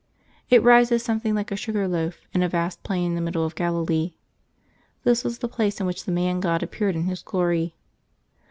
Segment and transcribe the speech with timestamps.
[0.49, 3.53] It rises something like a sugar loaf, in a vast plain in the middle of
[3.53, 4.15] Galilee.
[5.03, 7.75] This was the place in which the Man G^d appeared in His glory.